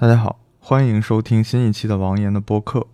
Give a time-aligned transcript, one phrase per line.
[0.00, 2.86] 大家好，欢迎收听新一期的王岩的播客。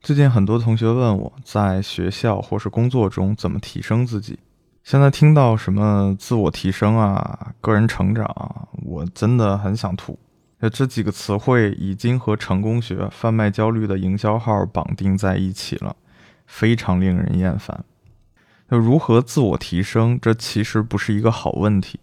[0.00, 4.38] 最近很多同学问我在学校或是工作中怎么提升自己。
[4.82, 10.18] 现在听到什么自我提升啊、个人成长啊，我真的很想吐。
[10.72, 15.94] 这几个词汇已经和成功学、贩卖焦虑的营销号绑定在一起了，
[16.46, 17.84] 非常令人厌烦。
[18.68, 20.18] 那如何自我提升？
[20.18, 22.00] 这其实不是一个好问题。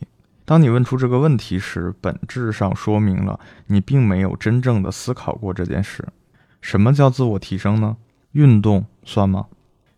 [0.47, 6.07] 当你问出这个问题时，本质上说明了你并没有真正的思考过这件事。
[6.61, 7.97] 什么叫自我提升呢？
[8.31, 9.47] 运动算吗？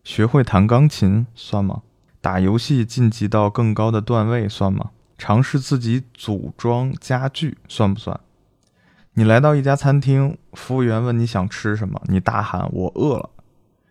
[0.03, 1.83] 学会弹钢琴算吗？
[2.19, 4.89] 打游戏晋级到更高的段位算吗？
[5.19, 8.19] 尝试自己组装家具算不算？
[9.13, 13.29] 你来到一家餐厅，服务员问你想吃什么，你大喊我饿了。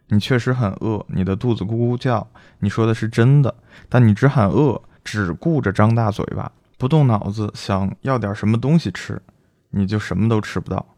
[0.09, 2.27] 你确实很饿，你的肚子咕咕叫，
[2.59, 3.55] 你说的是真的，
[3.89, 4.83] 但你只喊饿。
[5.05, 9.21] 只顾着张大嘴巴，不动脑子，想要点什么东西吃，
[9.71, 10.95] 你就什么都吃不到。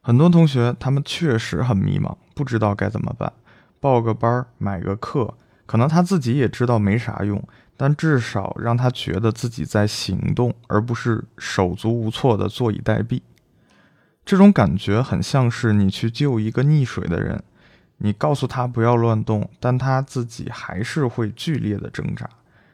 [0.00, 3.32] 很多同学他们确实很迷茫，不知道该怎么办。
[3.80, 5.34] 报个班儿，买个课，
[5.66, 7.42] 可能他自己也知道没啥用，
[7.76, 13.22] 但至少让他觉得自己在行动，而不是手足无措的坐以待毙。
[14.24, 17.42] 这种感觉很像是你去救一个溺水的人，
[17.96, 22.28] 你告诉他不要乱动，但他自己还是会剧烈的挣扎。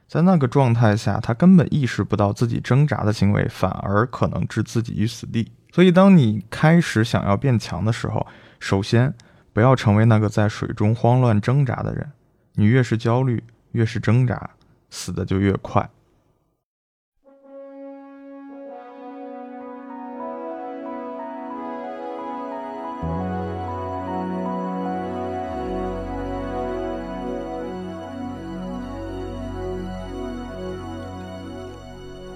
[0.07, 5.51] 在那个状态下，他根本意识不到自己挣扎的行为反而可能置自己于死地。
[5.73, 8.25] 所以，当你开始想要变强的时候，
[8.61, 9.13] 首先
[9.53, 12.13] 不要成为那个在水中慌乱挣扎的人。
[12.55, 14.51] 你越是焦虑，越是挣扎，
[14.91, 15.91] 死的就越快。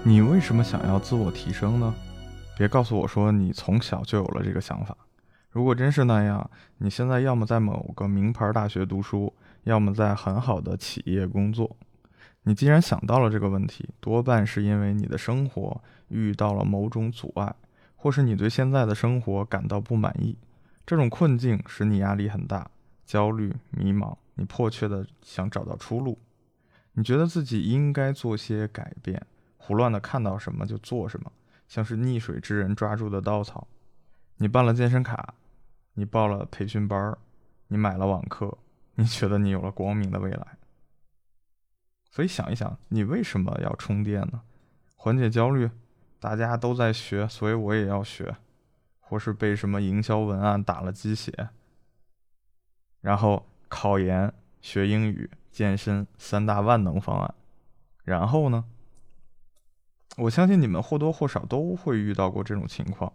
[0.09, 1.93] 你为什么想要自我提升呢？
[2.57, 4.97] 别告诉我说你从小就有了这个想法。
[5.51, 9.31] 如果真是那样，你现在要么在某个名牌大学读书，
[9.65, 11.77] 要么在很好的企业工作。
[12.41, 17.53] 你既然想到了这个问题，多半是因为你的生活遇到了某种阻碍，
[17.95, 20.35] 或是你对现在的生活感到不满意。
[20.87, 22.67] 这种困境使你压力很大、
[23.05, 26.17] 焦虑、迷茫，你迫切的想找到出路。
[26.93, 29.23] 你觉得自己应该做些改变。
[29.69, 31.31] 胡乱的看到什么就做什么，
[31.67, 33.67] 像是溺水之人抓住的稻草。
[34.37, 35.35] 你办了健身卡，
[35.93, 37.15] 你报了培训班，
[37.67, 38.57] 你买了网课，
[38.95, 40.57] 你觉得你有了光明的未来。
[42.09, 44.41] 所以想一想，你为什么要充电呢？
[44.95, 45.69] 缓解焦虑，
[46.19, 48.35] 大家都在学，所以我也要学。
[49.01, 51.49] 或是被什么营销文案打了鸡血。
[53.01, 57.35] 然后考研、学英语、健身三大万能方案。
[58.03, 58.65] 然后呢？
[60.19, 63.11] 我相信你们或多或少都会遇到过这种情况，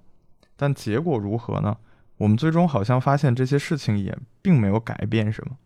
[0.57, 1.77] 但结果如何呢？
[2.19, 5.57] 我们最终好像发现这些事情也并没有改变什么。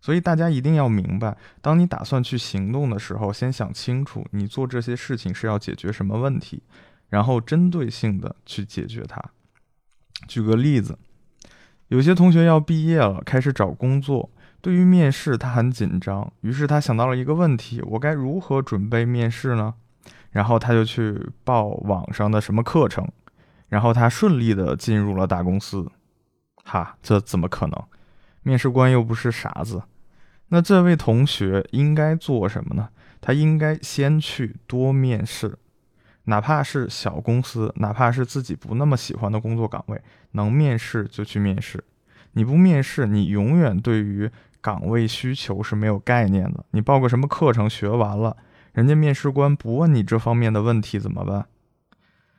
[0.00, 6.62] 所以大家一定要明白，当你打算去行动的时候，先想清楚你做这些事情是要解决什么问题，
[7.08, 9.22] 然后针对性的去解决它。
[10.26, 10.98] 举个例子，
[11.88, 14.30] 有些同学要毕业了，开始找工作，
[14.60, 19.74] 对于面试他很紧张，于是他想到了一个问题：我该如何准备面试呢？
[20.34, 23.08] 然后他就去报网上的什么课程，
[23.68, 25.88] 然后他顺利的进入了大公司。
[26.64, 27.84] 哈，这怎么可能？
[28.42, 29.80] 面试官又不是傻子。
[30.48, 32.88] 那这位同学应该做什么呢？
[33.20, 35.56] 他应该先去多面试，
[36.24, 40.02] 哪怕是小公司，哪怕是自己不那么喜欢的工作岗位，
[40.32, 41.82] 能面试就去面试。
[42.32, 44.28] 你不面试，你永远对于
[44.60, 46.64] 岗位需求是没有概念的。
[46.72, 48.36] 你报个什么课程，学完了。
[48.74, 51.46] 人家面试官不问你这方面的问题怎么办？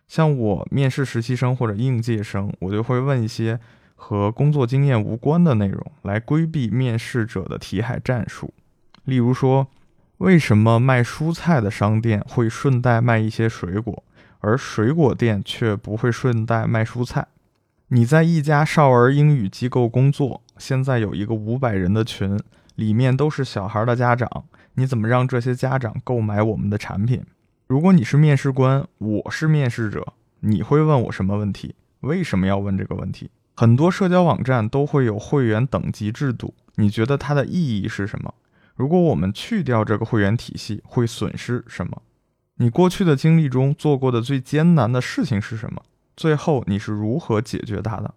[0.05, 3.59] 像我面试实习生或者应届生，我就会问一些
[3.95, 8.53] 和工作经验无关的内容，来规避面试者的题海战术。
[9.05, 9.67] 例如说，
[10.17, 14.03] 为什么卖蔬菜的商店会顺带卖一些水果，
[14.39, 17.25] 而水果店却不会顺带卖蔬菜？
[17.87, 22.37] 你在一家少儿英语机构工作，现在有一个五百人的群，
[22.75, 24.43] 里面都是小孩的家长。
[24.75, 27.23] 你怎么让这些家长购买我们的产品？
[27.67, 31.75] 如果你是面试官，我是面试者，你会问我什么问题？
[32.01, 33.31] 为什么要问这个问题？
[33.55, 38.33] 很多社交网站都会有会员等级制度，你觉得它的意义是什么？
[38.75, 42.01] 如果我们去掉这个会员体系，会损失什么？
[42.57, 45.81] 你过去的经历中做过的最艰难的事情是什么？
[46.17, 48.13] 最后你是如何解决它的？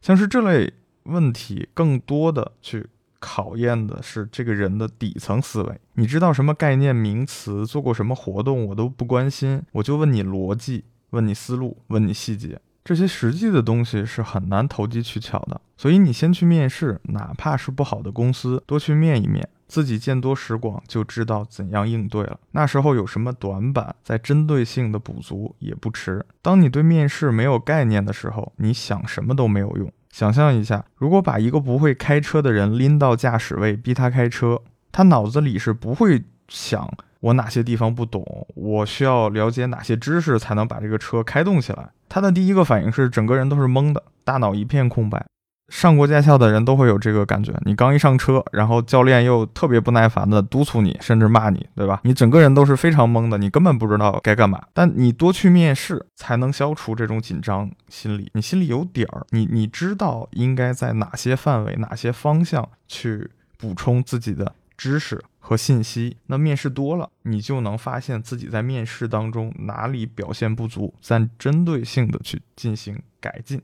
[0.00, 0.72] 像是这类
[1.04, 2.88] 问题，更多的去。
[3.22, 5.80] 考验的是这个人的底层思维。
[5.94, 12.60] 你知道什么概念名词，做过什么活动，我都不关心，我就问你逻辑，问你思路，问你细节。
[12.84, 15.60] 这些实际的东西是很难投机取巧的。
[15.76, 22.40] 所以你先去面试，哪怕是不好的公司，多去面一面，自己见多识广，就知道怎样应对了。
[22.50, 26.26] 那时候有什么短板，再针对性的补足也不迟。
[26.40, 29.92] 当你对面试没有概念的时候，你想什么都没有用。
[30.12, 34.60] 想象一下，如果把一个不会开车的人拎到驾驶位，逼他开车，
[34.92, 36.88] 他脑子里是不会想
[37.20, 41.88] 我哪些地方不懂，我需要了解哪些知识才能把这个车开动起来。
[42.10, 45.24] 他的第一个反应是整个人都是懵的，大脑一片空白。
[45.72, 51.98] 上过驾校的人都会有这个感觉，你刚一上车，然后教练又特别不耐烦的督促你，甚至骂你，对吧？
[52.04, 54.62] 你整个人都是非常懵的，你根本不知道该干嘛。
[54.74, 58.30] 但你多去面试，才能消除这种紧张心理。
[58.34, 66.18] 你心里有底儿，你你知道应该在哪些范围、哪些方向去补充自己的知识和信息。
[66.26, 73.62] 那面试多了，你就能发现自己在面试当中哪里表现不足，再针对性的去进行改进。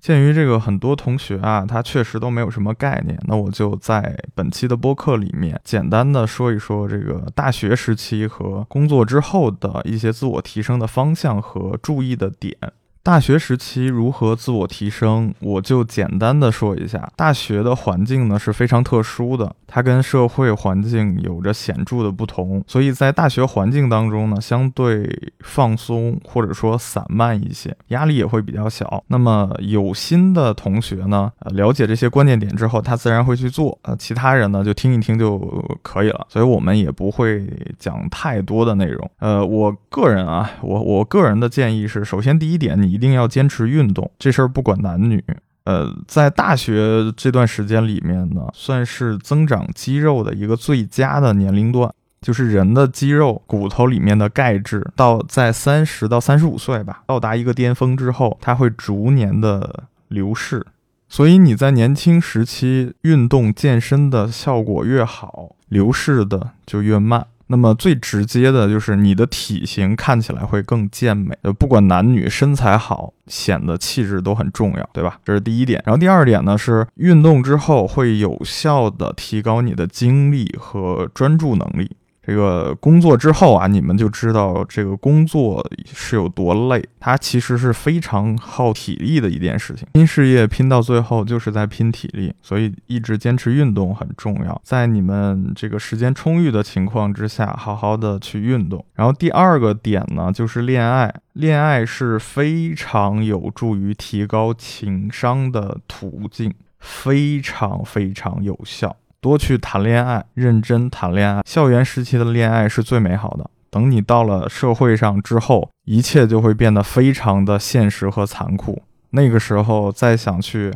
[0.00, 12.56] 鉴于这个很多同学啊，他确实都没有什么概念，那我就在本期的播客里面简单的说一说这个大学时期和工作之后的一些自我提升的方向和注意的点。
[13.02, 17.10] 大学时期如何自我提升，我就简单的说一下。
[17.16, 29.02] 大学的环境呢是非常特殊的，它跟社会环境有着显著的不同，所以在大学环境当中呢，相对放松或者说散漫一些，压力也会比较小。
[29.06, 33.78] 那么有心的同学呢，呃，了解这些关键点之后，他自然会去做。
[33.80, 35.38] 呃，其他人呢就听一听就
[35.82, 36.26] 可以了。
[36.28, 37.48] 所以我们也不会
[37.78, 39.10] 讲太多的内容。
[39.20, 42.89] 呃，我个人啊，我我个人的建议是，首先第一点，你。
[42.90, 45.22] 一定要坚持运动，这事儿不管男女。
[45.64, 51.92] 呃，在大学这段时间里面呢，算是增长肌肉的一个最佳的年龄段。
[52.20, 60.66] 就是人的肌肉、骨头里面的钙质，到在三十到三十五岁吧，到达一个巅峰之后，它会逐年的流逝。
[61.08, 67.26] 所以你在年轻时期运动健身的效果越好，流逝的就越慢。
[67.50, 75.18] 那么最直接的就是你的体型看起来会更健美，呃，不管男女，身材好显得气质都很重要，对吧？
[75.24, 75.82] 这是第一点。
[75.84, 81.90] 然后第二点呢是运动之后会有效的提高你的精力和专注能力。
[82.30, 89.88] 这个工作之后啊，你们就知道这个工作是有多累，它其实是非常耗体力的一件事情。
[89.94, 94.62] 拼事业拼到最后就是在拼体力，所以一直坚持运动很重要。
[94.62, 98.84] 在你们这个时间充裕的情况之下，好好的去运动。
[98.94, 108.94] 然后第二个点呢，就是恋爱，恋爱是非常有助于提高情商的途径，非常非常有效。
[109.20, 111.42] 多去谈恋爱，认真谈恋爱。
[111.44, 113.48] 校园时期的恋爱是最美好的。
[113.70, 118.82] 等你到了社会上之后，一切就会变得非常的现实和残酷。
[119.10, 120.72] 那个时候再想去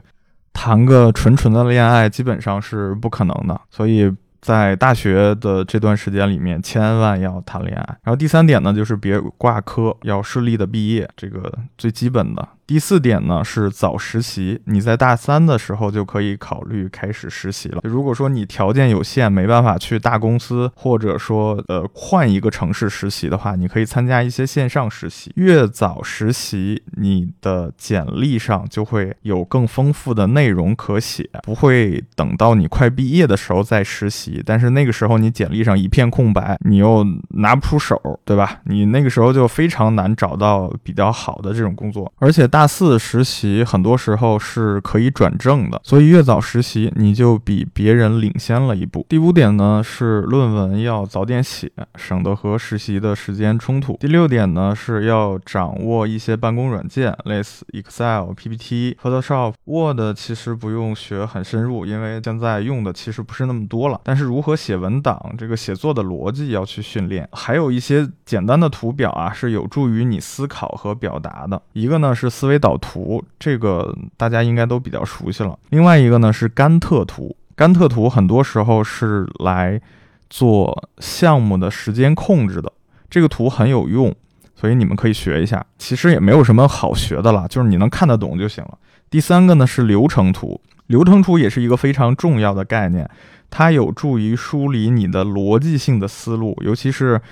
[0.52, 3.60] 谈个纯纯的恋爱，基本上是不可能的。
[3.70, 7.96] 所以在大学的这段时间里面，千万要谈恋爱。
[8.02, 12.48] 然后第三点呢，就是别挂科，要顺利的毕业，这个最基本的。
[12.66, 17.80] 第四点呢是早实习，你在大三的时候就可以考虑开始实习了。
[17.84, 25.30] 如果说你条件有限，没办法去大公司，或者说呃换一个城市实习的话，你可以参加一些线上实习。
[25.36, 34.42] 越早实习，你的简历上就会有更丰富的内容可写，不会等到你快毕业的时候再实习。
[34.42, 38.60] 但是那个时候你简历上一片空白，你又拿不出手，对吧？
[38.64, 42.48] 你那个时候就非常难找到比较好的这种工作，而且。
[42.54, 49.04] 大四实习很多时候是可以转正的，所以越早实习你就比别人领先了一步。
[49.08, 53.96] 第五点呢是论文要早点写，省得和实习的时间冲突。
[53.98, 64.00] 第六点呢是要掌握一些办公软件，类似 Excel、PPT、Photoshop、Word，其实不用学很深入，因为现在用的其实不是那么多了。
[64.04, 71.60] 但是如何写文档，这个写作的逻辑要去训练，还有一些简单的图表啊是有助于你思考和表达的。
[71.72, 72.30] 一个呢是。
[72.43, 75.58] 思思维导图这个大家应该都比较熟悉了。
[75.70, 79.80] 另外一个呢是甘特图，甘特图很多时候是来
[80.28, 82.70] 做项目的时间控制的。
[83.08, 84.14] 这个图很有用，
[84.54, 85.64] 所以你们可以学一下。
[85.78, 88.76] 其实也没有什么好学的了，就是你能看得懂就行了。
[89.08, 93.08] 第三个呢是流程图，流程图也是一个非常重要的概念，
[93.48, 97.22] 它有助于梳理你的逻辑性的思路，尤其是。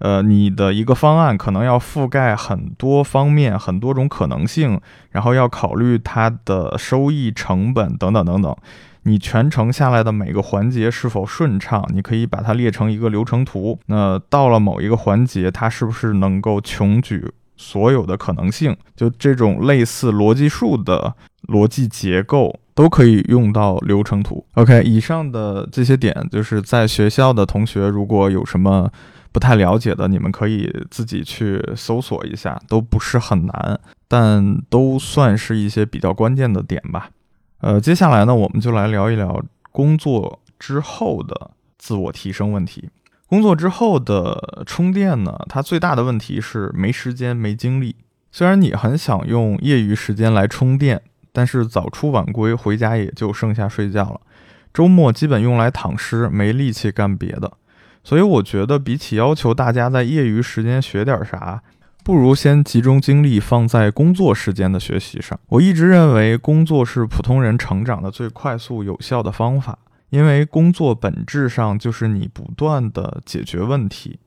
[0.00, 4.80] 呃，你的一个方案可能要覆盖很多方面、很多种可能性，
[5.12, 8.54] 然后要考虑它的收益、成本等等等等。
[9.04, 13.78] 你全程下来的每个环节是否顺畅，你可以把它列成一个流程图。
[13.86, 17.26] 那到了某一个环节，它是不是能够穷举
[17.56, 21.14] 所有的可能性，就这种类似逻辑树的
[21.48, 24.44] 逻辑结构，都可以用到流程图。
[24.54, 28.90] OK，以上的这些点，就是在学校的同学如果有什么
[29.32, 37.10] 不太了解的，你们可以自己去搜索一下，都不是很难，但都算是一些比较关键的点吧。
[37.60, 42.88] 呃，接下来呢，我们就来聊一聊工作之后的自我提升问题。
[43.26, 47.94] 工作之后的充电呢，它最大的问题是没时间、没精力。
[48.32, 51.00] 虽然你很想用业余时间来充电，
[51.32, 54.20] 但是早出晚归，回家也就剩下睡觉了。
[54.74, 57.52] 周末基本用来躺尸，没力气干别的。
[58.02, 61.62] 所以我觉得，比起要求大家在业余时间学点啥，
[62.02, 65.38] 不如先集中精力放在工作时间的学习上。
[65.48, 69.78] 我一直认为，工作是普通人成长的最快速有效的方法。
[70.08, 74.18] 因为工作本质上就是你不断的解决问题，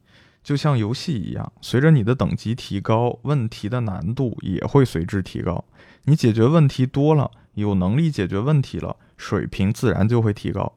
[0.42, 5.65] 就像游戏一样，随着你的等级提高，问题的难度也会随之提高。
[6.06, 10.72] 你解决问题多了，有能力解决问题了，水平自然就会提高。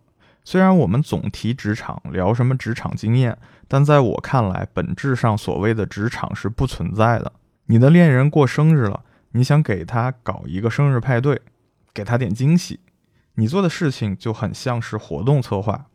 [0.46, 3.36] 虽然我们总提职场，聊什么职场经验，
[3.66, 7.32] 但在我看来，本质上所谓的职场是不存在的。
[7.64, 11.42] 你的恋人过生日了，你想给他搞一个生日派对，
[11.92, 12.78] 给他点惊喜。
[13.34, 15.86] 你做的事情就很像是活动策划，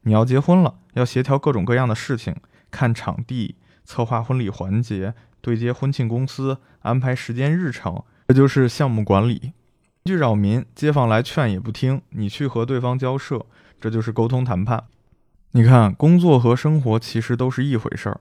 [0.00, 2.34] 你要结婚了，要协调各种各样的事情，
[2.70, 5.12] 看场地、策划婚礼环节、
[5.42, 9.52] 对接婚庆公司、安排时间日程，这就是项目管理。
[10.08, 13.44] 去扰民，街坊来劝也不听，你去和对方交涉，
[13.78, 14.84] 这就是沟通谈判。
[15.50, 18.20] 你看，工作和生活其实都是一回事儿。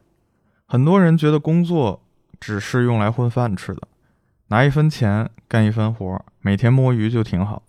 [0.66, 2.04] 很多人觉得工作
[2.42, 3.88] 只是用来混饭吃的，
[4.48, 7.64] 拿一分钱干一分活，每天摸鱼就挺好。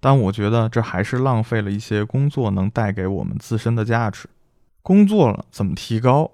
[0.00, 4.28] 但我觉得这还是浪费了一些工作能带给我们自身的价值。
[4.82, 6.32] 工作了怎么提高？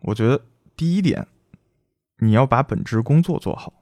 [0.00, 0.42] 我觉得
[0.76, 1.26] 第一点，
[2.18, 3.72] 你要把本职工作做好，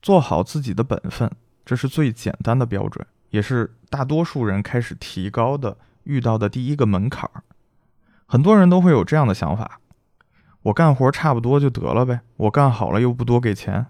[0.00, 1.30] 做好自己的本分，
[1.64, 7.42] 这是最简单的标准，也是大多数人开始提高的遇到的第一个门槛儿。
[8.26, 9.80] 很多人都会有这样的想法：
[10.62, 13.86] 我干活差不多就得了呗，我干好了又不多给钱，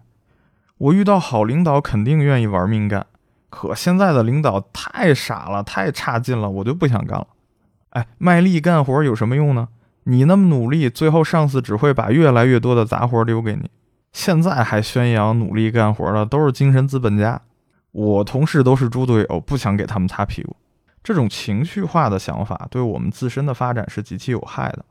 [0.79, 3.07] 我遇到好领导肯定愿意玩命干。
[3.49, 7.29] 可现在的领导太傻了，太差劲了，我就不想干了。
[7.91, 9.69] 哎，卖力干活有什么用呢？
[10.05, 13.71] 你那么努力，最后上司只会把越来越多的杂活留给你。
[14.13, 17.41] 现在还宣扬努力干活的都是精神资本家。
[17.95, 20.57] 我同事都是猪队友，不想给他们擦屁股。
[21.05, 24.85] 这种情绪化的想法对我们自身的发展是极其有害的。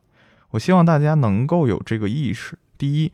[0.51, 3.12] 我希望大家能够有这个意识：第一，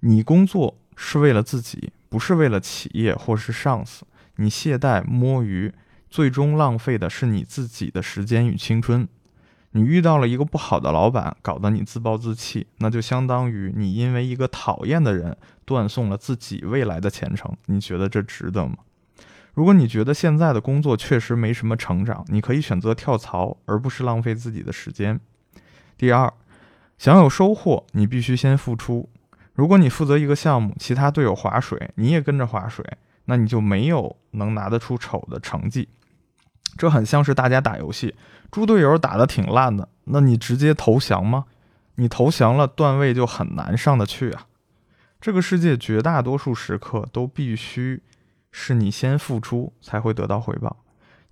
[0.00, 4.04] 你工作是为了自己，不是为了企业或是上司。
[4.36, 5.72] 你懈怠摸鱼，
[6.10, 9.06] 最终浪费的是你自己的时间与青春。
[9.72, 17.54] 你遇到了一个不好的老板，搞得你自暴自弃，那就相当于你因为一个讨厌的人断送了自己未来的前程。
[17.66, 18.78] 你觉得这值得吗？
[19.58, 25.18] 如果你觉得现在的工作确实没什么成长，你可以选择跳槽，而不是浪费自己的时间。
[25.96, 26.32] 第二，
[26.96, 29.08] 想有收获，你必须先付出。
[29.54, 32.86] 如果你负责一个项目，其他队友划水，你也跟着划水。
[33.24, 35.88] 那你就没有能拿得出丑的成绩，
[36.76, 38.14] 这很像是大家打游戏，
[38.52, 41.46] 猪队友打得挺烂的，那你直接投降吗？
[41.96, 44.46] 你投降了，段位就很难上得去啊。
[45.20, 48.00] 这个世界绝大多数时刻都必须
[48.50, 50.76] 是你先付出才会得到回报，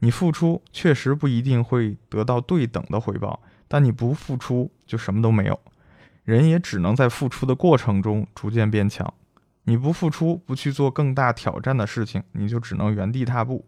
[0.01, 5.59] 你付出确实不一定会得到对等的回报，但你不付出就什么都没有，
[6.25, 9.13] 人也只能在付出的过程中逐渐变强。
[9.65, 13.65] 你不付出，不去做更大挑战的事情，你就只能原地踏步。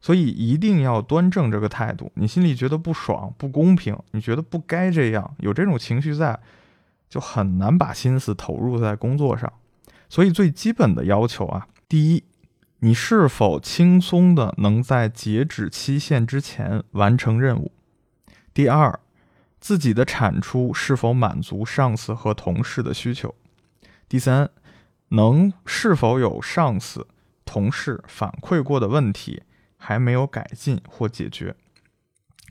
[0.00, 2.10] 所以一定要端正这个态度。
[2.14, 6.40] 你心里觉得不爽、不公平，你觉得不该这样，有这种情绪在，
[7.08, 9.52] 就很难把心思投入在工作上。
[10.08, 12.24] 所以最基本的要求啊，第一，
[12.84, 17.70] 你是否轻松的能在截止期限之前完成任务？
[18.52, 18.98] 第二，
[19.60, 23.34] 自己的产出是否满足上司和同事的需求？
[24.08, 24.50] 第三。
[25.10, 27.06] 能是否有上司、
[27.44, 29.42] 同事反馈过的问题
[29.76, 31.54] 还没有改进或解决？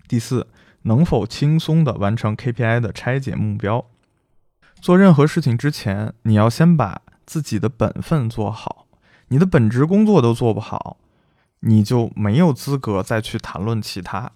[0.08, 0.46] 第四，
[0.84, 3.84] 能否轻松的完成 KPI 的拆解目标？
[4.80, 8.81] 做任何事情之前，你要先把自己的本分做好。
[9.32, 10.98] 你的本职工作都做不好，
[11.62, 14.32] 你就没有资格再去谈论其他。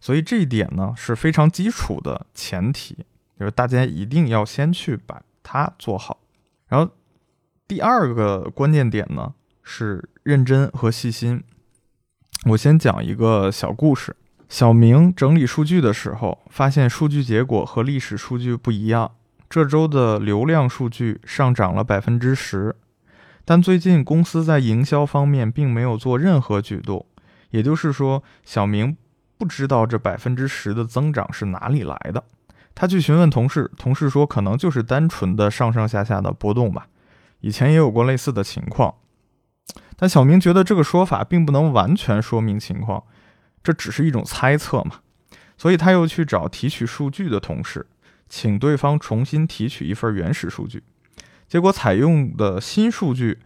[0.00, 3.06] 所以这一点呢是非常基础的前提，
[3.38, 6.18] 就是大家一定要先去把它做好，
[6.66, 6.90] 然后。
[7.68, 11.42] 第二个关键点呢是认真和细心。
[12.50, 14.14] 我先讲一个小故事。
[14.46, 19.12] 小明整理数据的时候，发现数据结果和历史数据不一样，
[19.48, 22.76] 这周的流量数据上涨了百分之十，
[23.44, 27.04] 但最近公司在营销方面并没有做任何举动，
[27.50, 28.96] 也就是说，小明
[29.36, 32.22] 不知道这百分之十的增长是哪里来的。
[32.74, 36.86] 他去询问同事，同事说可能就是单纯的上上下下的波动吧。
[37.40, 38.94] 以前也有过类似的情况，
[39.96, 43.02] 但小明觉得这个说法并不能完全说明情况，
[43.62, 45.00] 这只是一种猜测嘛。
[45.58, 47.86] 所以他又去找提取数据的同事，
[48.28, 50.82] 请对方重新提取一份原始数据，
[51.52, 53.38] 结果采用的新数据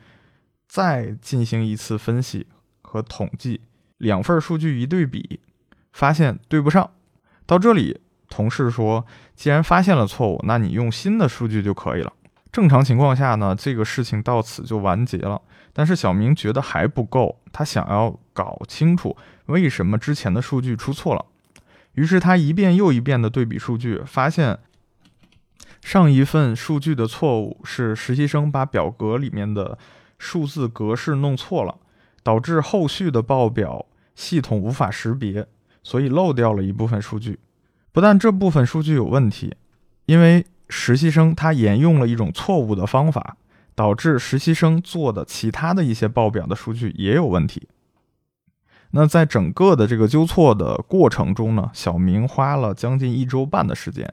[0.69, 2.47] 再进行一次分析
[2.81, 3.63] 和统计，
[3.99, 5.41] 两份数据一对比，
[5.93, 6.89] 发现对不上。
[7.47, 8.01] 到这里。
[8.29, 12.13] 同事说：“既然发现了错误，那你用新的数据就可以了。
[12.53, 15.43] 正常情况下呢，这个事情到此就完结了。
[15.73, 21.25] 但是小明觉得还不够，他想要搞清楚为什么之前的数据出错了。
[21.95, 24.59] 于是他一遍又一遍的对比数据，发现
[25.87, 29.79] 上一份数据的错误是实习生把表格里面的
[30.19, 31.77] 数字格式弄错了，
[32.25, 35.47] 导致后续的报表系统无法识别，
[35.85, 37.39] 所以漏掉了一部分数据。”
[37.95, 39.55] 不但这部分数据有问题，
[40.07, 43.37] 因为实习生他沿用了一种错误的方法，
[43.77, 47.69] 导致实习生做的其他的一些报表的数据也有问题。
[48.91, 54.13] 那在整个的这个纠错的过程中呢，小明花了将近一周半的时间，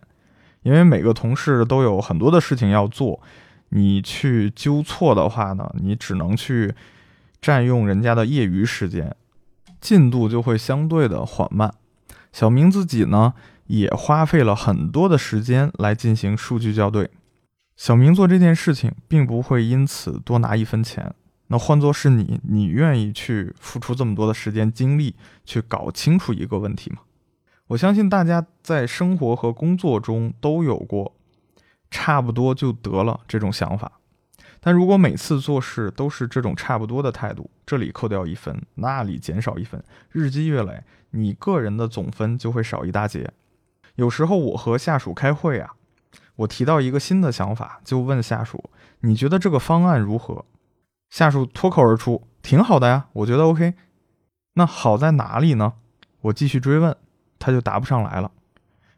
[0.63, 3.21] 因为每个同事都有很多的事情要做，
[3.69, 6.73] 你去纠错的话呢，你只能去
[7.41, 9.15] 占用人家的业余时间，
[9.79, 11.73] 进度就会相对的缓慢。
[12.31, 13.33] 小明自己呢？
[13.67, 17.09] 也花费了很多的时间来进行数据校对。
[17.77, 21.13] 小明做这件事情并不会因此多拿一分钱。
[21.47, 25.15] 那换作是你，你愿意去付出这么多的时间精力
[25.45, 26.97] 去搞清楚一个问题吗？
[27.67, 31.15] 我相信大家在生活和工作中都有过
[31.89, 33.99] 差不多就得了这种想法。
[34.59, 43.31] 但如果每次做事都是这种差不多的态度，这里扣掉一分，那里减少一分，日积月累，你个人的总分就会少一大截。
[43.95, 45.73] 有时候我和下属开会啊，
[46.37, 48.69] 我提到一个新的想法，就问下属
[49.01, 50.45] ：“你觉得这个方案如何？”
[51.11, 53.73] 下属脱口而出：“挺好的呀，我觉得 OK。”
[54.55, 55.73] 那好在哪里呢？
[56.21, 56.95] 我继续追问，
[57.43, 58.31] 他就答不上来了。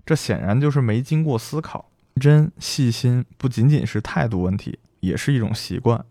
[0.06, 1.90] 这显然就是没经过思考。
[2.22, 6.06] 真细心不仅仅是态度问题，也是一种习惯。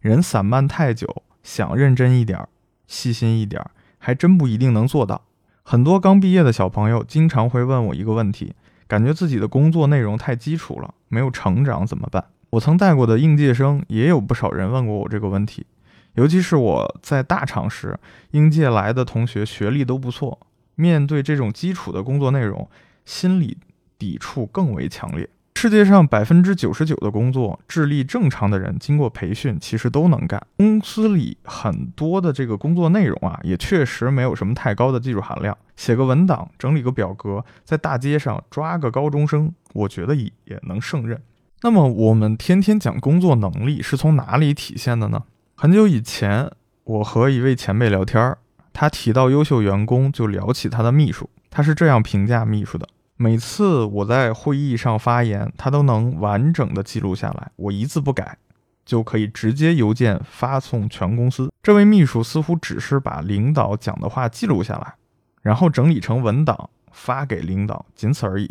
[0.00, 2.46] 人散漫太久，想认真一点、
[2.86, 3.64] 细心一点，
[3.96, 5.22] 还真不一定能做到。
[5.62, 8.54] 很多刚毕业的小朋友经常会问我一个问题：
[8.86, 12.24] 感觉自己的工作内容太基础了，没有成长怎么办？
[12.50, 15.66] 我曾带过的应届生也有不少人问过我这个问题，
[16.14, 17.98] 尤其是我在大厂时，
[18.30, 20.38] 应届来的同学学历都不错，
[20.80, 22.70] 面对这种基础的工作内容，
[23.04, 23.58] 心理
[23.98, 25.28] 抵触更为强烈。
[25.56, 30.40] 世界上百分之九十九的工作，智力正常的人经过培训，其实都能干。
[30.56, 35.58] 公司里很多的这个工作内容啊，也确实没有什么太高的技术含量。
[35.74, 40.30] 写个文档，整理个表格，在大街上抓个高中生，我觉得也
[40.62, 41.20] 能胜任。
[41.62, 45.24] 那么，我们天天讲工作能力是从哪里体现的呢？
[45.56, 46.48] 很久以前，
[46.84, 48.38] 我和一位前辈聊天儿，
[48.80, 52.86] 他提到优秀员工，就聊起他的秘书，他是这样评价秘书的。
[53.16, 58.38] 每次我在会议上发言，他都能完整的记录下来，我一字不改，
[58.84, 61.50] 就可以直接邮件发送全公司。
[61.60, 64.94] 这位秘书似乎只是把领导讲的话记录下来，
[65.42, 68.48] 然后整理成文档发给领导，仅此而已。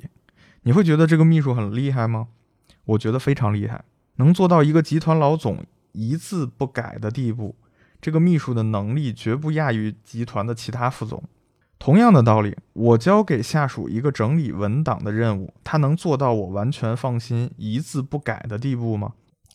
[0.64, 2.28] 你会觉得这个秘书很厉害吗？
[2.84, 3.86] 我觉得非常厉害，
[4.18, 5.64] 能做到一个集团老总
[5.94, 7.56] 一字不改的地步，
[8.00, 11.24] 这个秘书的能力绝不亚于集团的其他副总。
[11.80, 19.14] 同样的道理，我交给下属一个整理文档的任务，他能做到我完全放心、一字不改的地步吗？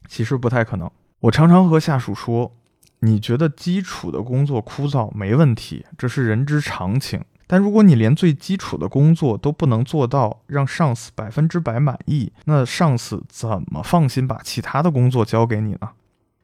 [0.09, 0.88] 其实不太可能。
[1.20, 2.52] 我常常和下属说
[3.00, 7.24] ：“你觉得基础的工作枯燥没问题，这是人之常情。
[7.48, 15.90] 但如果你连最基础的工作都不能做到让上司百分之百满意，那上司怎么放心把其他的工作交给你呢？”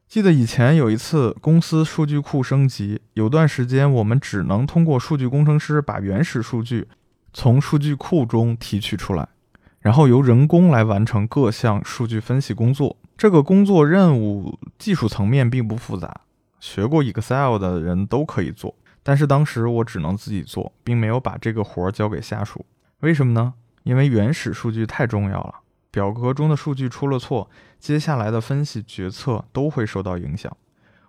[0.08, 6.88] 记得以前有一次公司数据库升级，有段时间我们只能通过数据工程师把原始数据
[7.34, 9.28] 从数据库中提取出来，
[9.80, 12.96] 然后由人工来完成各项数据分析工作。
[13.18, 16.22] 这个工作任务技术层面并不复杂，
[16.58, 18.74] 学过 Excel 的人都可以做。
[19.02, 22.64] 但是当时我只能自己做，并没有把这个活儿交给下属。
[23.00, 23.52] 为什么呢？
[23.82, 25.56] 因为原始数据太重要了。
[25.98, 30.56] 表格中的数据出了错，接下来的分析决策都会受到影响。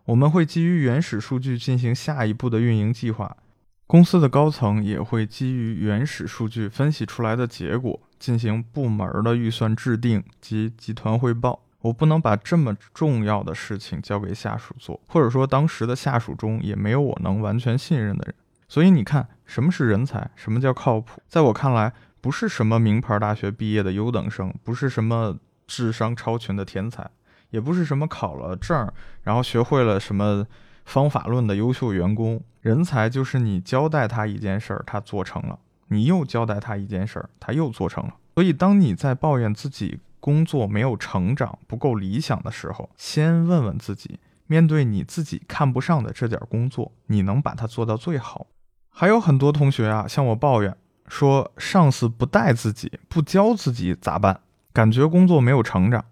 [0.06, 3.38] 我们会基于原始数据进行下一步的运营计划，
[3.86, 11.62] 公司的高层也会基于原始数据分析出来的结果进行部门的预算制定及集团汇报。
[11.82, 18.34] 我不能把这么重要的事情交给下属做，或者说当时的下属中也没有我能完全信任的人。
[18.68, 20.32] 所以你看，什么是人才？
[20.36, 21.22] 什么叫靠谱？
[21.28, 27.10] 在我看来，不是什么名牌大学毕业的优等生，不是什么智商超群的天才，
[27.50, 28.92] 也不是什么考了证
[29.24, 30.46] 然后学会了什么
[30.86, 32.42] 方法论的优秀员工。
[32.62, 38.16] 人才就是你交代他一件事儿，他做成了；你又交代他一件事儿，他又做成了。
[38.36, 48.48] 所以，当你在抱怨自己，工作没有成长、不够理想的时候，先问问自己：面对你自己看不上的这点工作，你能把它做到最好？
[48.90, 50.76] 还有很多同学啊，向我抱怨
[51.10, 54.40] 说，上司不带自己、不教自己咋办？
[54.72, 56.06] 感觉工作没有成长。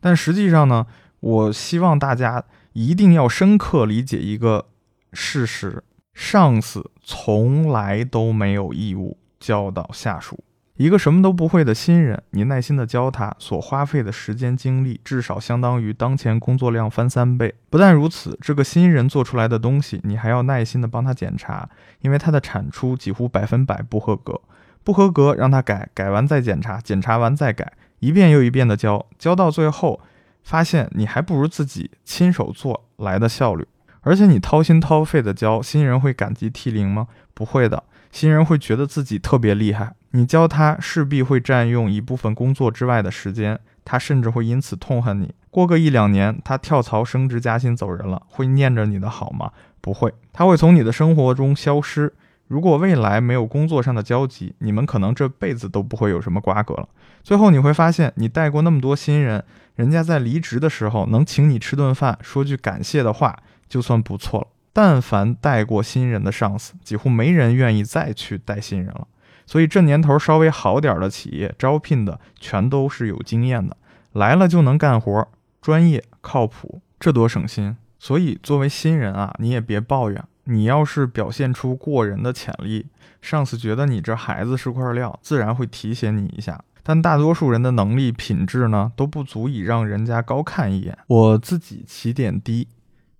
[0.00, 0.86] 但实际上呢，
[1.18, 2.44] 我希望大家
[2.74, 4.66] 一定要深刻理解一个
[5.12, 10.44] 事实：上司从来都没有义务教导下属。
[10.76, 17.54] 一个什么都不会的新人，你耐心的教他，所花费的时间精力至少相当于当前工作量翻三倍。
[17.70, 21.68] 不但如此，这个新人做出来的东西，你还要耐心的帮他检查，
[22.00, 24.38] 因为他的产出几乎百分百不合格。
[24.84, 30.00] 不合格让他改，改完再检查，检查完再改，一遍又一遍的教，教到最后，
[30.44, 33.66] 发现你还不如自己亲手做来的效率。
[34.02, 37.08] 而且你掏心掏肺的教，新人会感激涕零吗？
[37.34, 37.82] 不会的，
[38.16, 39.94] 新人会觉得自己特别厉害。
[40.12, 45.34] 你教他势必会占用一部分工作之外的时间，他甚至会因此痛恨你。
[45.50, 49.50] 过个一两年，他跳槽升职加薪走人了，会念着你的好吗？
[49.82, 52.10] 不会，他会从你的生活中消失。
[52.48, 56.88] 如果未来没有工作上的交集，你们可能这辈子都不会有什么瓜葛了。
[57.22, 64.46] 最后你会发现，你带过那么多新人，人家在离职的时候能请你吃顿饭，说句感谢的话，就算不错了。
[64.76, 69.08] 但凡带过新人的上司，几乎没人愿意再去带新人了。
[69.46, 73.74] 所以这年头稍微好点的企业招聘的全都是有经验的，
[74.12, 75.26] 来了就能干活，
[75.62, 77.74] 专业靠谱，这多省心。
[77.98, 82.84] 所以作为新人啊，你也别抱怨，你要是表现出过人的潜力，
[83.22, 86.62] 上司觉得你这孩子是块料，自然会提携你一下。
[86.82, 90.98] 但大多数人的能力品质呢，都不足以让人家高看一眼。
[91.06, 92.68] 我自己起点低，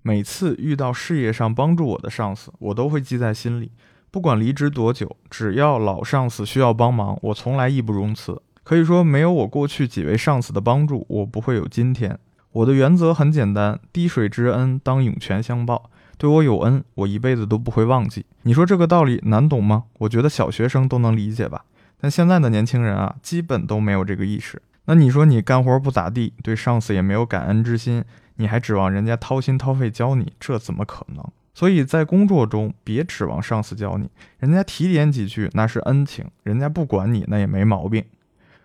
[0.06, 3.72] 每次遇到事业上帮助我的上司，我都会记在心里。
[4.12, 8.40] 不管离职多久，只要老上司需要帮忙，我从来义不容辞。
[8.62, 12.16] 可以说，没有我过去几位上司的帮助，我不会有今天。
[12.52, 15.90] 我的原则很简单：滴水之恩，当涌泉相报。
[16.16, 18.24] 对我有恩，我一辈子都不会忘记。
[18.42, 19.86] 你说这个道理难懂吗？
[19.98, 21.64] 我觉得小学生都能理解吧。
[22.00, 24.62] 但现在的年轻人啊，基本都没有这个意识。
[24.84, 28.04] 那你说你干活不咋地，对上司也没有感恩之心，
[28.36, 30.32] 你还指望人家掏心掏肺教你？
[30.38, 31.24] 这怎么可能？
[31.54, 38.04] 所以在工作中，别指望上司教你，人家提点几句那是恩情，人家不管你那也没毛病。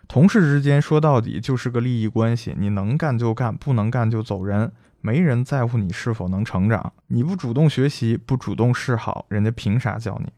[0.10, 6.92] 同事之间说到底就是个利益关系，你能干就干，不能干就走人，没人在乎你是否能成长。
[7.08, 10.30] 你不主动学习，不主动示好，人家凭啥教你？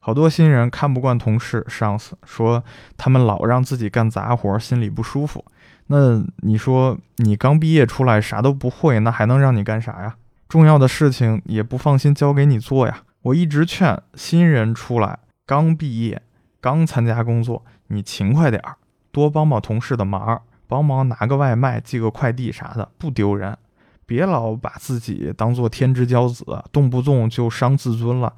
[0.00, 2.64] 好多新人看不惯同事、上司，说
[2.96, 5.44] 他们老让自己干杂活，心里不舒服。
[5.92, 10.14] 那你说你刚毕业出来啥都不会，那还能让你干啥呀？
[10.48, 13.02] 重要的事情也不放心交给你做呀。
[13.22, 16.22] 我一直劝新人出来，刚毕业，
[16.60, 18.76] 刚参加工作，你勤快点儿，
[19.10, 23.58] 多帮帮同事的忙，帮忙拿个外卖、寄个快递啥的，不丢人。
[24.06, 28.32] 别老把自己当做天之骄子，动不动就伤自尊了。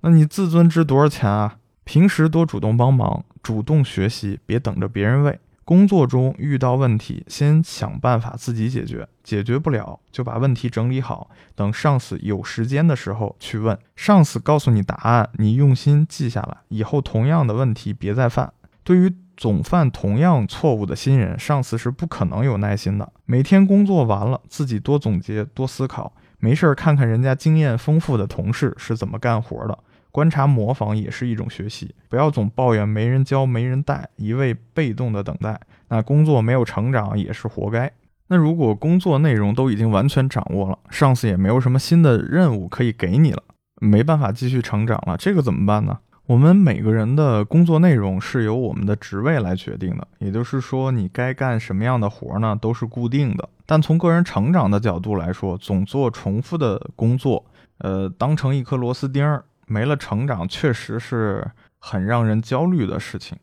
[0.00, 1.56] 那你自尊值多少钱啊？
[1.84, 5.38] 平时多主动帮忙，主动学习，别等着别人喂。
[5.64, 13.78] 工作中遇到问题，先想办法自己解决，解决不了就把问题整理好，等上司有时间的时候去问。
[13.96, 18.52] 上司告诉你答案，你用心记下来，以后同样的问题别再犯。
[18.82, 23.10] 对于总犯同样错误的新人，上司是不可能有耐心的。
[23.24, 29.78] 每天工作完了，自己多总结，多思考，没事儿看看人家经验丰富的同事是怎么干活的。
[30.14, 37.90] 观察模仿也是一种学习，不要总抱怨没人教、没人带，一味被动的等待，那工作没有成长也是活该。
[38.28, 43.42] 那如果工作内容都已经完全掌握了，上司也没有什么新的任务可以给你了，
[43.80, 45.98] 没办法继续成长了，这个怎么办呢？
[46.26, 53.48] 我们每个人的工作内容是由我们的职位来决定的，也就是说，你该干什么样的活呢，都是固定的。
[53.66, 57.44] 但从个人成长的角度来说，总做重复的工作，
[57.78, 59.44] 呃，当成一颗螺丝钉儿。
[59.66, 63.38] 没了成长，确实是很让人焦虑的事情。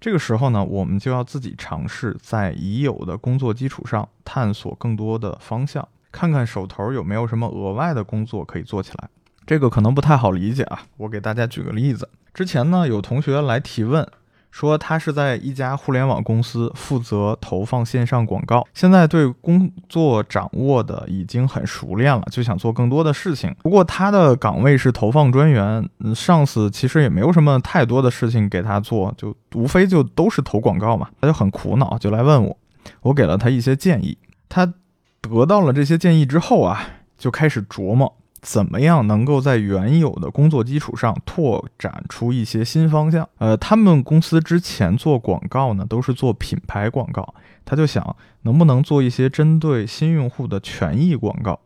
[0.00, 9.08] 这个时候呢，我们就要自己尝试在已有的工作基础上探索更多的方向，看看手头有没有什么额外的工作可以做起来。
[9.46, 12.08] 这个可能不太好理解啊，我给大家举个例子。
[12.34, 14.06] 之前呢，有同学来提问，
[14.54, 23.52] 说他是在一家互联网公司负责投放线上广告，现在对工作掌握的已经很熟练了，就想做更多的事情。
[23.64, 31.08] 不过他的岗位是投放专员，上司其实也没有什么太多的事情给他做，就无非就都是投广告嘛。
[31.20, 32.56] 他就很苦恼，就来问我，
[33.02, 34.16] 我给了他一些建议。
[34.48, 34.72] 他
[35.20, 36.80] 得到了这些建议之后啊，
[37.18, 38.14] 就开始琢磨。
[38.44, 43.26] 怎么样能够在原有的工作基础上拓展出一些新方向？
[43.38, 51.58] 呃，他们公司之前做广告呢，都是做品牌广告，他就想能不能做一些针对新用户的权益广告，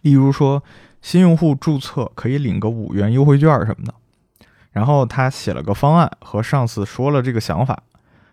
[0.00, 0.64] 例如说
[1.02, 3.92] 新用户注册可以领个五元优惠券什么的。
[4.72, 7.82] 然后他写了个方案，和上司说了这个想法，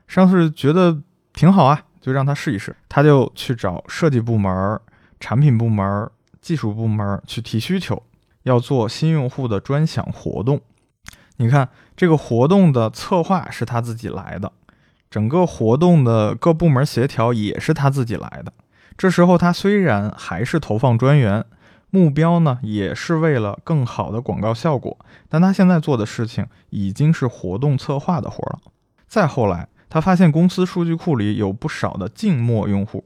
[0.07, 1.01] 上司觉得
[1.33, 2.73] 挺好啊，就让他试一试。
[2.87, 4.79] 他就去找设计部门、
[5.19, 6.09] 产品部门。
[6.41, 8.03] 技术部门去提需求，
[8.43, 10.59] 要做新用户的专享活动。
[11.37, 14.51] 你看，这个活动的策划是他自己来的，
[15.09, 18.51] 整个活动的各部门协调也是他自己来的。
[18.97, 21.43] 这时候他虽然还是投放专员，
[21.89, 24.97] 目标呢也是为了更好的广告效果，
[25.29, 28.59] 但他现在做的事情已经是活动策划的活了。
[29.07, 33.03] 再后来，他发现公司数据库里有不少的静默用户。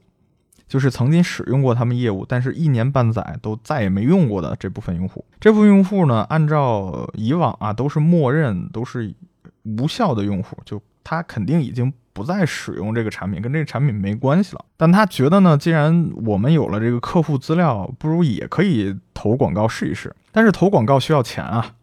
[0.68, 5.24] 就是曾经使用过他们业务，但是一年半载都再也没用过的这部分用户。
[5.38, 9.14] 这部分用户呢，按照以往啊，都是默认都是
[9.62, 14.64] 无效的用户，就他肯定已经不再使用这个产品，跟这个产品没关系了。
[14.76, 20.14] 但他觉得呢，既然我们有了这个客户资料，不如也可以投广告试一试。
[20.32, 21.74] 但是投广告需要钱啊，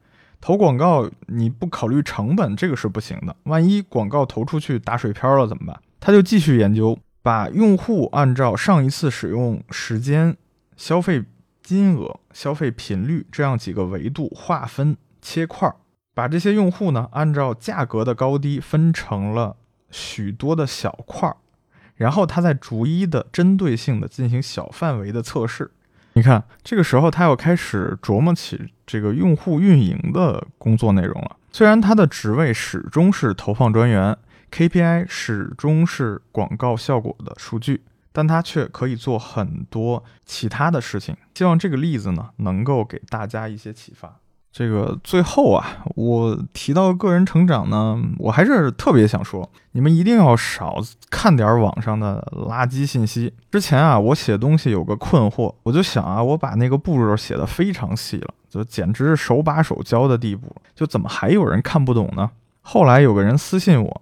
[0.42, 3.36] 投广告你不考虑成本，这个是不行的。
[3.44, 5.80] 万一广告投出去打水漂了怎么办？
[6.02, 7.00] 他就继续研究。
[7.24, 10.36] 把用户按照上一次使用时间、
[10.76, 11.24] 消费
[11.64, 15.76] 金额、消费频率这样几个维度划分切块儿，
[16.14, 19.56] 把这些用户呢按照价格的高低分成了
[19.90, 21.38] 许多的小块儿，
[21.96, 25.72] 然后他再逐一的针对性的进行小范围的测试。
[26.16, 31.38] 你看，这个时候他要开始琢磨起这个用户运营的工作内容了。
[31.54, 34.18] 虽然他的职位始终是投放专员。
[34.54, 41.18] KPI 始终是广告效果的数据，但它却可以做很多其他的事情。
[41.34, 44.20] 希望这个例子呢，能够给大家一些启发。
[44.52, 50.78] 这个最后啊，我提到个人成长呢，我还是特别想说，你们一定要少
[51.10, 53.34] 看点网上的垃圾信息。
[53.50, 62.30] 之前啊，我写东西有个困惑，我就想啊，我把那个步骤写的非常细了，就简直是手把手教的地步，就怎么还有人看不懂呢？
[62.62, 64.02] 后来有个人私信我。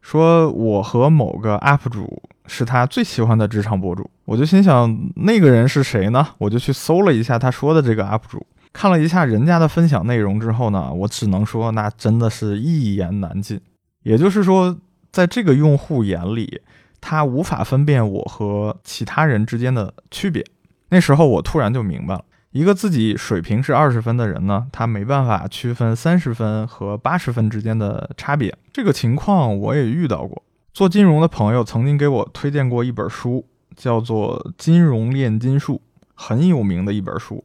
[0.00, 6.26] 说我和某个 UP 主是他最喜欢的职场博主，我就心想那个人是谁呢？
[6.38, 13.60] 我就去搜了一下他说的这个 UP 主，看了一下人家的分享内容之后呢，我只能说那真的是一言难尽。
[14.02, 14.74] 也就是说，
[15.12, 16.62] 在这个用户眼里，
[17.00, 20.42] 他无法分辨我和其他人之间的区别。
[20.88, 22.24] 那时候我突然就明白了。
[22.52, 28.56] 一个自己水平是二十分的人呢，他没办法区分三十分和八十分之间的差别。
[28.72, 30.42] 这个情况我也遇到过。
[30.72, 35.80] 做金融的朋友曾经给我推荐过一本书，叫做《金融炼金术》，
[36.14, 37.44] 很有名的一本书，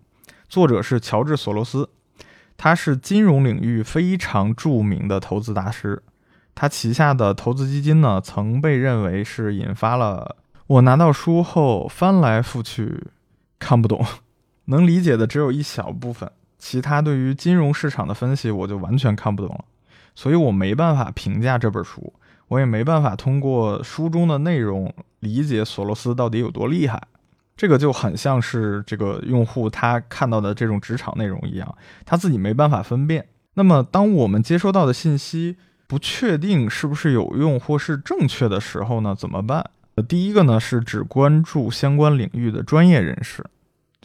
[0.50, 1.88] 作者是乔治·索罗斯，
[2.58, 6.02] 他是金融领域非常著名的投资大师。
[6.56, 13.04] 他旗下的投资基金呢，曾被认为是引发了我拿到书后翻来覆去
[13.60, 14.04] 看不懂。
[14.66, 19.66] 能理解的只有一小部分，其他对于金融市场的分析我就完全看不懂了，
[20.16, 22.14] 所以我没办法评价这本书，
[22.48, 27.02] 我也没办法通过书中的内容理解索罗斯到底有多厉害。
[27.58, 33.26] 这个就很像是这个用户他看到的这种职场内容一样，他自己没办法分辨。
[33.54, 35.56] 那么，当我们接收到的信息
[35.88, 39.16] 不确定是不是有用或是正确的时候呢？
[39.18, 39.70] 怎么办？
[40.10, 43.46] 第一个呢是只关注相关领域的专业人士。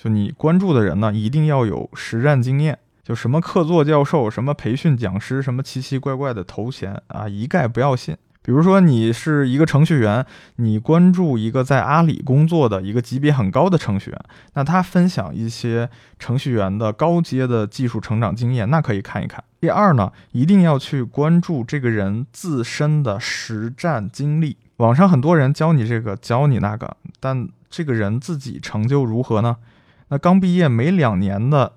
[0.02, 2.78] 就你关注的人呢，一定要有实战经验。
[3.02, 8.16] 就什么客座教授、什么培训讲师、什么奇奇怪怪的头衔啊，一概不要信。
[8.40, 10.24] 比如说，你是一个程序员，
[10.56, 14.18] 你关注一个在阿里工作的一个级别很高的程序员，
[14.54, 19.44] 那他分享一些程序员的高阶的技术成长经验，那可以看一看。
[19.60, 24.56] 第二呢，一定要去关注这个人自身的实战经历。
[24.78, 29.58] 网上很多人教你这个，教你那个，但这个人自己成就如何呢？
[30.10, 31.72] 那刚毕业没两年的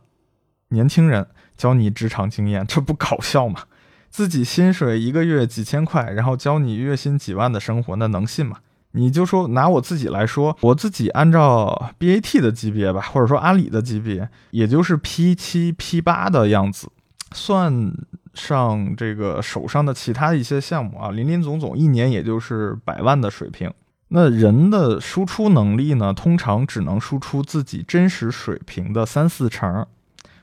[0.70, 3.62] 年轻人教你职场经验，这不搞笑吗？
[4.10, 8.58] 自己薪水一个月几千块，然后教你月薪几万的生活，那能信吗？
[8.92, 16.88] 你就说拿我自己来说，我自己按照 BAT 的级别吧，或者说阿里的级别，也就是 P 七 P 八的样子，
[17.32, 17.92] 算
[18.36, 23.72] 上这个手上的其他一些项目啊，林林总总一年也就是百万的水平。
[24.16, 29.88] 那人的输出能力呢，通常只能输出自己真实水平的三四成。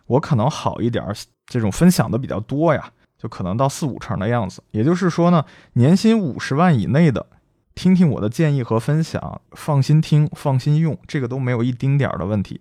[0.06, 1.06] 我可能好一点，
[1.46, 4.61] 这种分享的比较多呀，就可能到四五成的样子。
[4.72, 7.24] 也就是说呢，年薪五十万以内的，
[7.76, 12.61] 听听我的建议和分享，放心听，放心用，这个都没有一丁点儿的问题。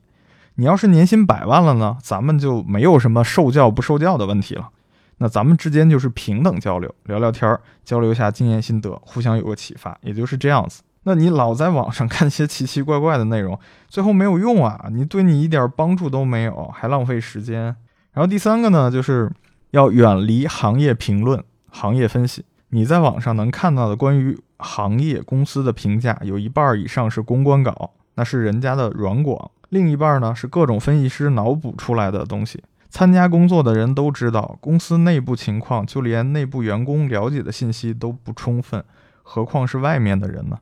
[0.57, 4.69] 你要是年薪百万了呢，咱们就没有什么受教不受教的问题了。
[5.17, 10.83] 那咱们之间就是平等交流，聊聊天儿，交流一下经验心得，互相有个启发，也就是这样子。
[11.03, 13.57] 那你老在网上看些奇奇怪怪的内容，
[13.87, 14.87] 最后没有用啊！
[14.91, 17.63] 你对你一点帮助都没有，还浪费时间。
[18.11, 19.31] 然后第三个呢，就是
[19.71, 22.43] 要远离行业评论、行业分析。
[22.69, 29.49] 你在网上能看到的关于行业公司的评价，有一半以上是公关稿，那是人家的软广。
[29.69, 32.61] 另一半呢是各种分析师脑补出来的东西。
[32.89, 38.83] 参加工作的人都知道，公司内部情况就连内部员工了解的信息都不充分，
[39.23, 40.57] 何况是外面的人呢？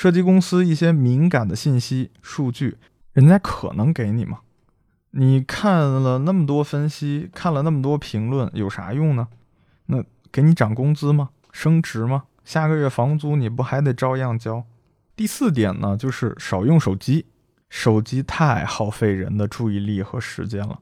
[0.00, 2.76] 涉及公司一些敏感的信息、数据，
[3.14, 4.38] 人家可能给你吗？
[5.10, 9.26] 你看了那么多分析，看了那么多评论，有啥用呢？
[9.86, 11.30] 那给你涨工资吗？
[11.50, 12.26] 升职吗？
[12.44, 14.64] 下个月房租你不还得照样交？
[15.16, 17.26] 第四点呢，就是少用手机。
[17.68, 20.78] 手机太耗费人的注意力和时间了，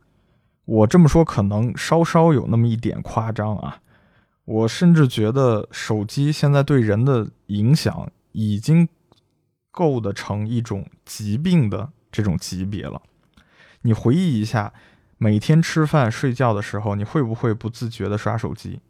[0.67, 3.79] 我这么说可能稍稍有那么一点夸张啊。
[4.45, 8.87] 我甚至觉得手机现在对人的影响已经
[9.77, 13.03] 够得成一种疾病的这种级别了。
[13.83, 14.73] 你回忆一下，
[15.19, 18.81] 每天吃饭睡觉的时候，你会不会不自觉地刷手机？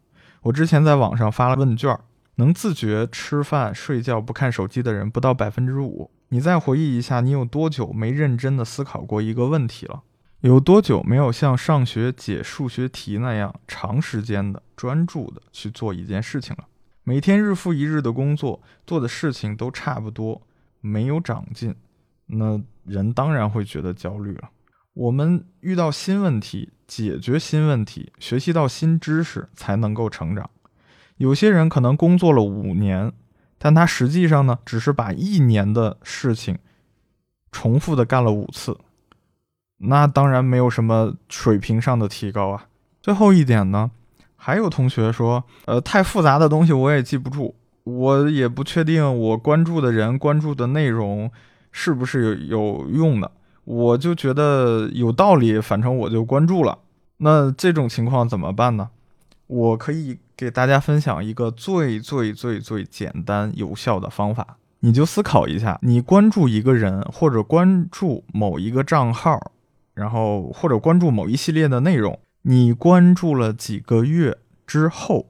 [0.43, 1.99] 我之前在网上发了问卷，
[2.35, 6.09] 能自觉吃饭睡觉不看手机的人不到百分之五。
[6.29, 10.03] 你再回忆一下，你有多久没认真的思考过一个问题了？
[10.39, 16.65] 有多久没有像上学解数学题那样长时间的专注的去做一件事情了？
[17.03, 20.41] 每天日复一日的工作，做的事情都差不多，
[20.81, 21.75] 没有长进，
[22.25, 24.49] 那人当然会觉得焦虑了。
[24.93, 30.49] 我们遇到新问题，解决新问题，学习到新知识，才能够成长。
[31.17, 33.13] 有些人可能工作了五年。
[33.59, 36.59] 但他实际上呢，只是把一年的事情
[37.51, 38.77] 重复的干了五次，
[39.77, 42.67] 那当然没有什么水平上的提高啊。
[43.01, 43.89] 最后一点呢，
[44.35, 47.55] 还有同学说，呃，太复杂的东西我也记不住，
[47.87, 51.31] 我也不确定我关注的人关注的内容
[51.71, 53.31] 是不是有有用的，
[53.63, 56.79] 我就觉得有道理，反正我就关注了。
[57.17, 58.89] 那这种情况怎么办呢？
[59.47, 60.19] 我可以。
[60.37, 69.51] 给大家分享一个最最最最简单有效的方法，你就思考一下，你关注一个人或者关注某一个账号，
[69.95, 75.25] 然后或者关注某一系列的内容，你关注了几个月之后，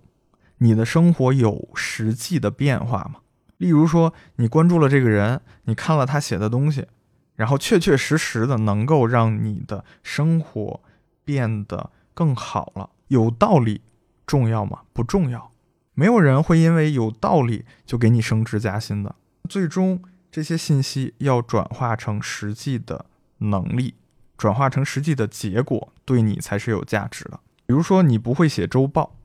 [0.60, 3.22] 你的生活有实际的变化吗？
[3.58, 6.88] 例如说，你关注了这个人，你看了他写的东西，
[7.36, 10.82] 然后确确实实的能够让你的生活
[11.26, 13.82] 变得更好了，有道理。
[14.26, 14.82] 重要吗？
[14.92, 15.52] 不重要。
[15.94, 19.16] 没有人会因为有道理就给你升职加薪的。
[19.48, 23.06] 最终，这些信息要转化成实际的
[23.38, 23.96] 能力，
[24.38, 27.40] 转化成实际的结果，对你才是有价值的。
[27.66, 29.16] 比如说，你不会写周报，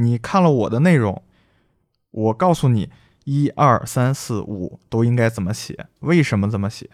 [0.00, 1.22] 你看了我的内容，
[2.10, 2.90] 我告诉你
[3.24, 6.90] 一二三四五都应该怎么写，为什么这么写。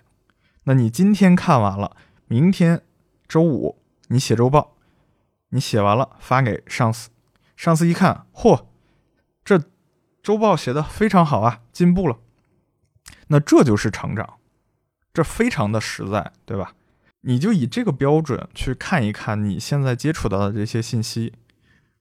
[0.65, 2.83] 那你今天看完了，明天
[3.29, 4.77] 周五你写周报，
[5.51, 7.11] 你写完了发给上司。
[7.57, 8.67] 上司一看，嚯，
[9.45, 9.63] 这
[10.21, 12.19] 周报写的非常好啊，进步了。
[13.29, 14.39] 那这就是成长，
[15.15, 16.75] 这非常的实在，对吧？
[17.21, 21.33] 你就以这个标准去看一看你现在接触到的这些信息，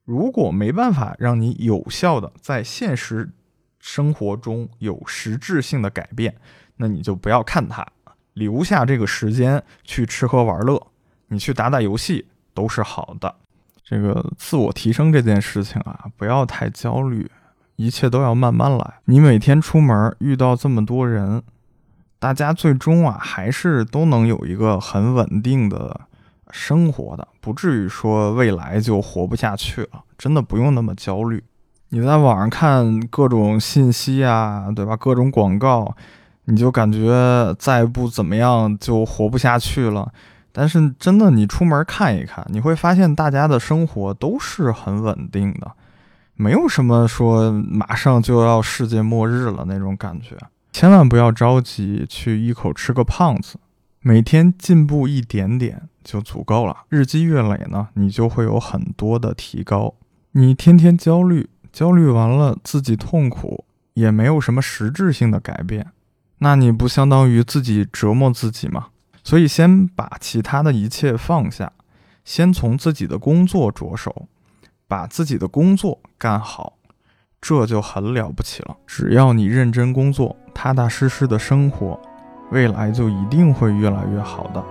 [0.06, 3.30] 如果没办法让你有效的在现实
[3.80, 6.36] 生活中有实质性的改变，
[6.78, 7.86] 那你就不要看它，
[8.34, 10.88] 留下这个时间去吃喝玩乐，
[11.28, 13.36] 你去打打游戏都是好的。
[13.84, 17.30] 这个自我提升这件事情啊，不要太焦虑，
[17.76, 18.96] 一切都要慢慢来。
[19.06, 21.44] 你每天出门遇到这么多人，
[22.18, 26.02] 大家最终啊还是都能有一个很稳定的
[26.52, 30.04] 生活的，不至于说未来就活不下去了。
[30.18, 31.44] 真的不用那么焦虑。
[31.90, 34.96] 你在网上看各种信息啊，对吧？
[34.98, 35.96] 各种广告，
[36.46, 40.12] 你就感觉再不怎么样就活不下去了。
[40.52, 45.72] 但是真的，你出门看一看，你会发现大家的生活都是很稳定的，
[46.36, 50.38] 没有什么说马上就要世界末日了那种感觉。
[50.72, 53.58] 千万不要着急去一口吃个胖子，
[54.02, 56.86] 每天进步一点点就足够了。
[56.88, 59.96] 日积月累呢，你就会有很多的提高。
[60.32, 65.88] 你天天焦虑，焦虑完了自己痛苦，也没有什么实质性的改变，
[66.38, 68.88] 那你不相当于自己折磨自己吗？
[69.24, 71.74] 所以先把其他的一切放下，
[72.24, 74.28] 先从自己的工作着手，
[74.88, 76.74] 把自己的工作干好，
[77.42, 78.78] 这就很了不起了。
[78.86, 82.00] 只要你认真工作，踏踏实实的生活，
[82.52, 84.64] 未来就一定会越来越好的。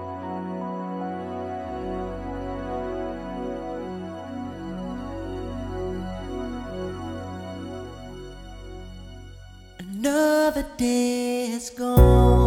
[10.06, 12.43] Another day is gone.